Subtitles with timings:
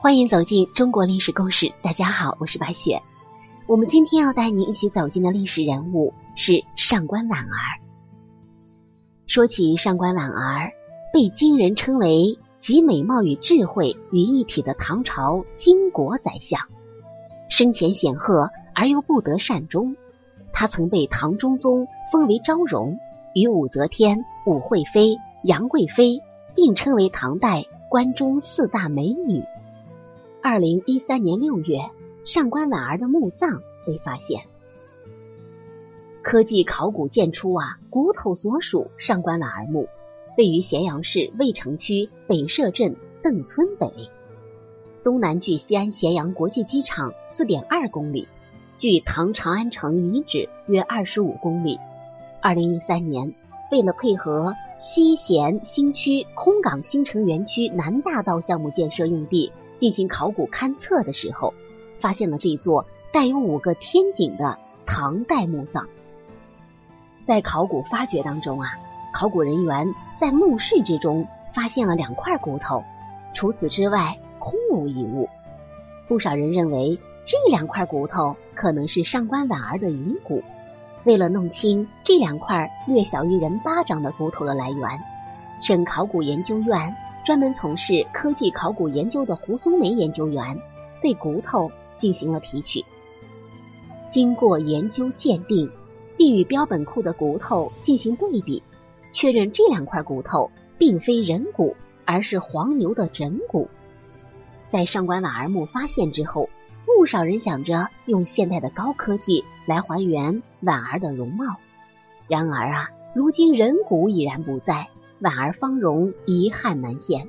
[0.00, 1.72] 欢迎走进中国历史故事。
[1.82, 3.02] 大家好，我是白雪。
[3.66, 7.82] 我们今天要带您一起走进的历史人物是上官婉儿。
[9.26, 10.70] 说起上官婉儿，
[11.12, 16.60] 被今人称为集美貌与智慧于一体的唐朝巾帼宰相，
[17.48, 19.96] 生前显赫而又不得善终。
[20.52, 23.00] 他曾被唐中宗封为昭容，
[23.34, 26.20] 与武则天、武惠妃、杨贵妃
[26.54, 29.42] 并称为唐代关中四大美女。
[30.50, 31.90] 二零一三年六月，
[32.24, 34.44] 上官婉儿的墓葬被发现。
[36.22, 39.90] 科技考古鉴出啊，骨头所属上官婉儿墓，
[40.38, 43.92] 位于咸阳市渭城区北社镇邓村北，
[45.04, 48.26] 东南距西安咸阳国际机场四点二公里，
[48.78, 51.78] 距唐长安城遗址约二十五公里。
[52.40, 53.34] 二零一三年，
[53.70, 59.52] 为了配合西咸新区空港新城园区南大道项目建设用地。
[59.78, 61.54] 进行考古勘测的时候，
[62.00, 65.88] 发现了这座带有五个天井的唐代墓葬。
[67.26, 68.68] 在考古发掘当中啊，
[69.14, 72.84] 考古人员在墓室之中发现了两块骨头，
[73.34, 75.28] 除此之外空无一物。
[76.08, 80.42] 不少人认为这两块骨头可能是上官婉儿的遗骨。
[81.04, 85.00] 为了弄清这两块略小于人巴掌的骨头的来源，
[85.60, 86.96] 省考古研究院。
[87.28, 90.62] 专门从事科技考古研究的胡松梅研究员
[91.02, 92.86] 对骨头进行了提取，
[94.08, 95.70] 经过研究鉴定，
[96.16, 98.62] 并与标本库的骨头进行对比，
[99.12, 103.68] 确认这两块骨头并非人骨，而是黄牛的枕骨。
[104.70, 106.48] 在上官婉儿墓发现之后，
[106.86, 111.56] 不少人想着用现代的高科技来还原婉儿的容貌。
[112.26, 114.88] 然而啊，如今人骨已然不在。
[115.20, 117.28] 婉儿芳容遗憾难现，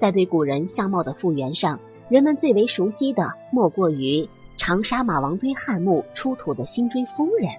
[0.00, 7.50] 在对古人相貌的复原上，人们最为熟悉的莫过于长沙马王堆汉墓出土的辛追夫人。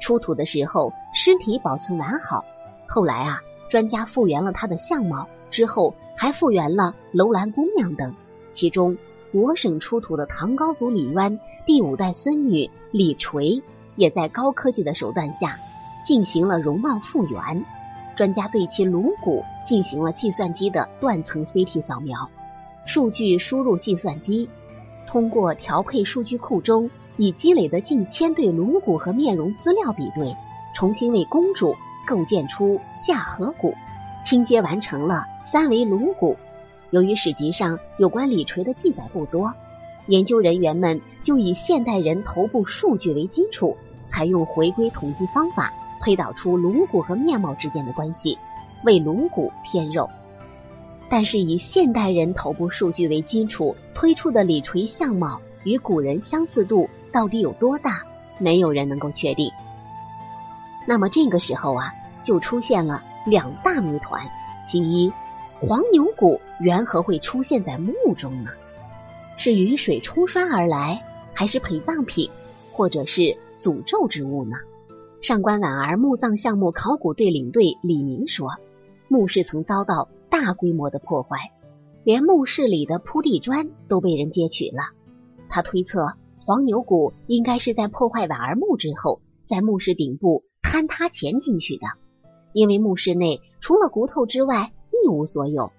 [0.00, 2.44] 出土的时候，尸体保存完好。
[2.86, 8.14] 后来啊，专家复原了她的相貌，之后还复原了楼兰姑娘等。
[8.52, 8.96] 其中，
[9.32, 13.60] 我省出土的唐高祖李渊第五代孙女李垂，
[13.96, 15.58] 也在高科技的手段下
[16.04, 17.64] 进行了容貌复原。
[18.16, 22.28] 专家对其颅骨进行了计算机的断层 CT 扫描，
[22.84, 24.48] 数据输入计算机，
[25.06, 30.36] 通过调配数据库中已积累的近千对颅骨和面容资料比对，
[30.74, 31.74] 重新为公主
[32.06, 33.74] 构建出下颌骨，
[34.26, 36.36] 拼接完成了三维颅骨。
[36.90, 39.54] 由于史籍上有关李垂的记载不多，
[40.06, 43.76] 研究人员们就以现代人头部数据为基础，
[44.08, 45.72] 采用回归统计方法。
[46.00, 48.38] 推导出颅骨和面貌之间的关系，
[48.84, 50.08] 为颅骨添肉。
[51.08, 58.02] 但是以现代人头部数据为基础推出的李垂相貌与古人相似度到底有多大，
[58.38, 59.52] 没有人能够确定。
[60.86, 64.26] 那么这个时候啊，就出现了两大谜团：
[64.64, 65.12] 其一，
[65.60, 68.50] 黄牛骨缘何会出现在墓中呢？
[69.36, 71.02] 是雨水冲刷而来，
[71.34, 72.30] 还是陪葬品，
[72.72, 74.56] 或者是诅咒之物呢？
[75.20, 78.52] 上官婉儿墓葬项目考古队领队李明说，
[79.06, 81.36] 墓室曾遭到大规模的破坏，
[82.04, 84.78] 连墓室里的铺地砖都被人揭取了。
[85.50, 91.82] 他推测黄牛骨应该是在破坏婉儿墓之后，在墓室顶部坍塌前进去的，
[92.54, 95.70] 因为墓室内除了骨头之外一无所有。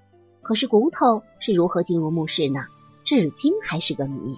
[0.43, 2.65] 可是骨头是如何进入墓室呢？
[3.03, 4.37] 至今还是个谜。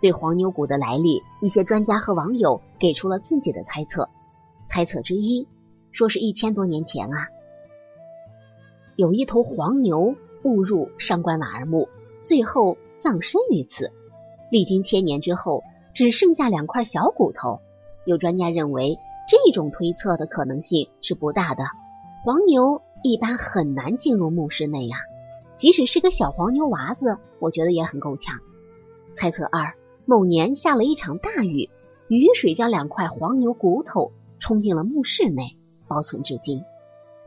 [0.00, 4.08] 对黄牛骨的来历，一些专家和网友给出了自己的猜测。
[4.68, 5.48] 猜测之一，
[5.92, 7.28] 说是一千多年前啊，
[8.96, 10.14] 有一头黄牛
[10.44, 11.88] 误入上官婉儿墓，
[12.22, 13.90] 最后葬身于此。
[14.50, 15.62] 历经千年之后，
[15.94, 17.60] 只剩下两块小骨头。
[18.04, 18.98] 有专家认为，
[19.28, 21.64] 这种推测的可能性是不大的。
[22.24, 24.98] 黄牛一般很难进入墓室内呀，
[25.56, 28.38] 即使是个小黄牛娃子，我觉得也很够呛。
[29.14, 29.74] 猜测二，
[30.04, 31.70] 某年下了一场大雨，
[32.08, 34.12] 雨水将两块黄牛骨头。
[34.38, 35.56] 冲进了墓室内，
[35.86, 36.62] 保存至今。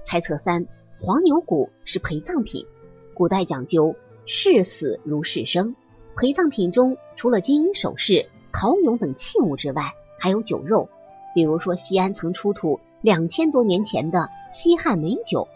[0.04, 0.66] 猜测三：
[1.00, 2.66] 黄牛骨是陪葬品。
[3.13, 5.75] 古代讲究视死如视生，
[6.16, 10.90] 陪葬品中除了金银首饰、陶俑等器物之外，还有酒肉。
[11.36, 15.48] 比如说，西安曾出土两千多年前的西汉美酒。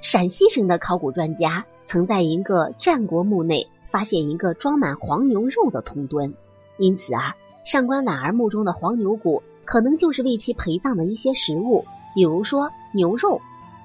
[0.00, 6.34] 陕西省的考古专家曾在一个战国墓内发现一个装满黄牛肉的铜墩。
[6.78, 9.42] 因此啊，上官婉儿墓中的黄牛骨。
[9.66, 11.84] 可能就是为其陪葬的一些食物，
[12.14, 13.42] 比如说牛肉，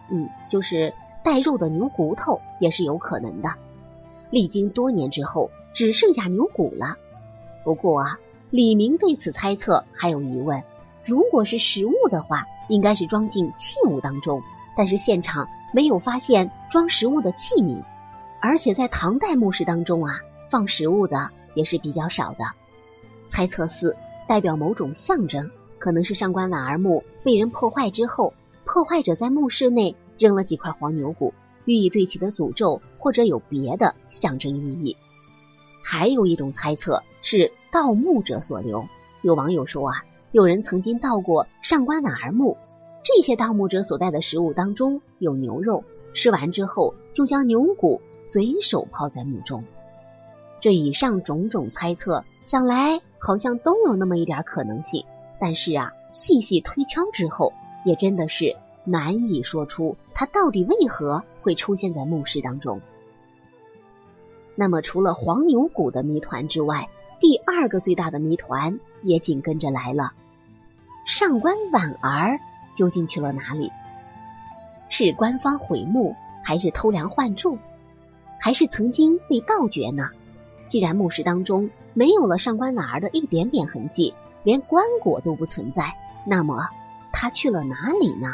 [0.09, 0.93] 嗯，就是
[1.23, 3.49] 带肉的牛骨头也是有可能的。
[4.29, 6.95] 历经多年之后，只剩下牛骨了。
[7.65, 8.19] 不过啊，
[8.49, 10.63] 李明对此猜测还有疑问。
[11.03, 14.41] 如果是食物的话，应该是装进器物当中，
[14.77, 17.83] 但是现场没有发现装食物的器皿，
[18.39, 20.19] 而且在唐代墓室当中啊，
[20.49, 22.45] 放食物的也是比较少的。
[23.29, 25.49] 猜测四代表某种象征，
[25.81, 28.33] 可能是上官婉儿墓被人破坏之后，
[28.63, 31.33] 破坏者在墓室内扔了几块黄牛骨，
[31.65, 34.95] 寓意对其的诅咒，或者有别的象征意义。
[35.83, 38.87] 还有一种猜测是盗墓者所留。
[39.23, 40.05] 有网友说啊。
[40.31, 42.55] 有人曾经盗过上官婉儿墓，
[43.03, 49.65] 这些盗墓者所带的食物当中有牛肉，吃完之后就将牛骨随手抛在墓中。
[50.61, 55.03] 这以上种种猜测，想来好像都有那么一点可能性。
[55.41, 57.51] 但是啊，细细推敲之后，
[57.83, 62.79] 也真的是难以说出它到底为何会出现在墓室当中。
[64.53, 66.89] 那么，除了黄牛骨的谜团之外，
[67.19, 70.13] 第二个最大的谜团也紧跟着来了。
[71.07, 72.39] 上官婉儿
[72.75, 73.71] 究竟去了哪里？
[74.89, 77.57] 是官方毁墓，还是偷梁换柱，
[78.39, 80.09] 还是曾经被盗掘呢？
[80.67, 85.93] 既然墓室当中没有了上官婉儿的一点点痕迹，连棺椁都不存在，
[86.25, 86.67] 那么
[87.11, 88.27] 他去了哪里呢？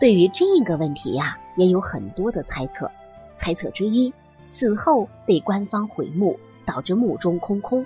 [0.00, 2.90] 对于这个问题呀，也有很多的猜测。
[3.38, 4.12] 猜测之一，
[4.48, 7.84] 死后被官方毁墓，导致墓中空空。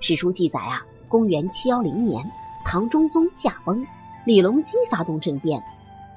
[0.00, 0.84] 史书记载啊。
[1.08, 2.24] 公元七幺零年，
[2.64, 3.86] 唐中宗驾崩，
[4.24, 5.62] 李隆基发动政变，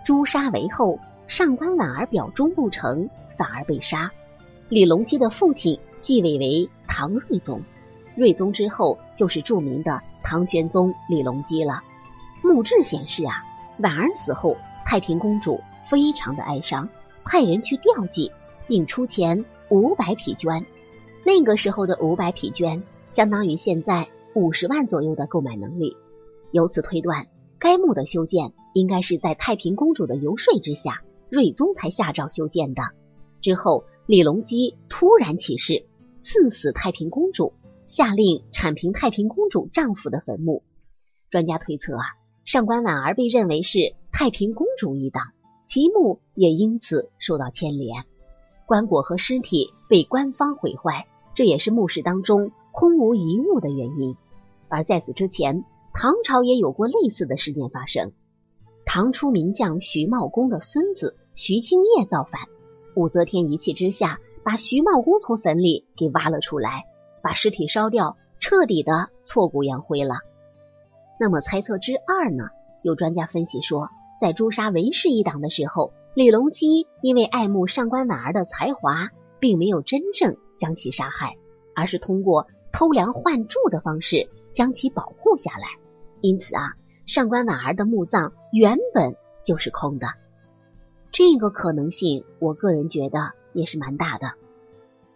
[0.05, 0.97] 诛杀为后。
[1.27, 4.09] 上官婉儿表忠不成，反而被杀。
[4.69, 7.61] 李隆基的父亲继位为唐睿宗，
[8.15, 11.81] 睿宗之后就是著名的唐玄宗李隆基了。
[12.43, 13.43] 墓志显示啊，
[13.79, 16.89] 婉儿死后，太平公主非常的哀伤，
[17.23, 18.31] 派人去吊祭，
[18.67, 20.65] 并出钱五百匹绢。
[21.23, 24.07] 那个时候的五百匹绢，相当于现在。
[24.37, 25.95] 五十万左右的购买能力，
[26.51, 27.27] 由此推断，
[27.57, 32.83] 该墓的修建应该是在太平公主的游说之下，睿宗才下诏修建的。
[33.39, 35.85] 之后，李隆基突然起事，
[36.19, 37.53] 赐死太平公主，
[37.87, 40.63] 下令铲平太平公主丈夫的坟墓。
[41.29, 42.03] 专家推测啊，
[42.45, 45.23] 上官婉儿被认为是太平公主一党，
[45.65, 48.05] 其墓也因此受到牵连。
[48.65, 54.15] 棺椁和尸体被官方毁坏，这也是墓室当中空无一物的原因。
[54.67, 58.11] 而在此之前，唐朝也有过类似的事件发生。
[58.85, 62.41] 唐初名将徐茂公的孙子徐敬业造反，
[62.95, 66.85] 武则天一气之下，把徐茂公从坟里给挖了出来，
[67.25, 70.17] 把尸体烧掉，彻底的挫骨扬灰了。
[71.19, 72.49] 那么猜测之二呢？
[72.83, 73.89] 有专家分析说，
[74.21, 81.35] 在诛杀韦氏一党的时候，李隆基因为爱慕上官婉儿的才华，并没有真正将其杀害，
[81.75, 84.29] 而是通过偷梁换柱的方式。
[84.53, 85.65] 将其保护下来，
[86.21, 86.75] 因此啊，
[87.07, 90.09] 上官婉儿的墓葬原本就是空的。
[91.11, 94.33] 这个可能性，我个人觉得也是蛮大的。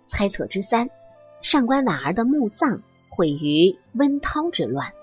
[0.09, 0.89] 猜测之三，
[1.41, 4.93] 上官婉儿的墓葬毁于温韬之乱。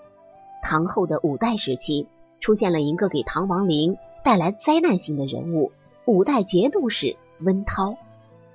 [0.62, 2.06] 唐后的五代时期，
[2.40, 5.72] 出现了一个给唐王陵带来灾难性的人物——
[6.06, 7.96] 五代节度使温韬。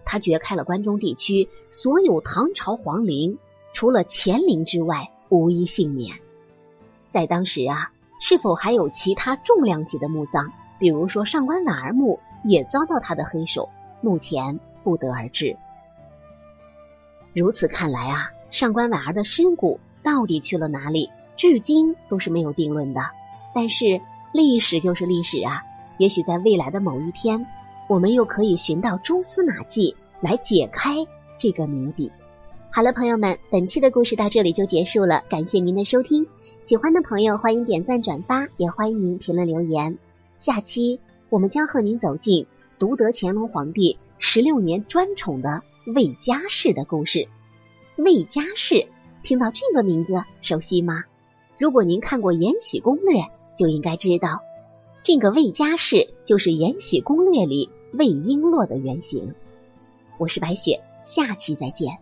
[0.05, 3.37] 他掘开了关中地区所有唐朝皇陵，
[3.73, 5.11] 除了乾陵之外。
[5.33, 6.17] 无一幸免。
[7.09, 13.69] 在当时啊，是否还有其他重量级的墓葬，比如说上官婉儿墓，也遭到他的黑手？
[14.01, 15.55] 目前不得而知。
[17.33, 23.01] 如此看来啊，上官婉儿的尸骨到底去了哪里，至今都是没有定论的。
[23.55, 24.01] 但是
[24.33, 25.63] 历史就是历史啊，
[25.97, 27.45] 也许在未来的某一天，
[27.87, 30.95] 我们又可以寻到蛛丝马迹来解开
[31.37, 32.11] 这个谜底。
[32.69, 36.27] 好了，朋友们，本期的故事到这里就结束了，感谢您的收听。
[36.63, 39.97] 喜欢的朋友欢迎点赞转发，也欢迎您评论留言。
[40.37, 42.45] 下期我们将和您走进
[42.77, 47.27] 独得乾隆皇帝十六年专宠的魏家氏的故事。
[47.95, 48.87] 魏家氏，
[49.23, 51.05] 听到这个名字熟悉吗？
[51.57, 53.21] 如果您看过《延禧攻略》，
[53.57, 54.41] 就应该知道，
[55.03, 59.33] 这个魏家氏就是《延禧攻略》里魏璎珞的原型。
[60.19, 61.97] 我是白雪，下期再见。